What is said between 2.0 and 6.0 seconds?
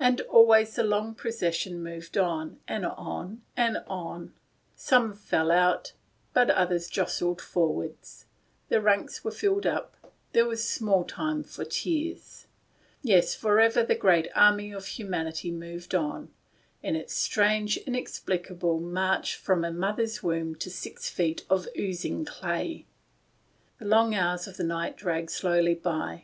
on, and on, and on; some fell out,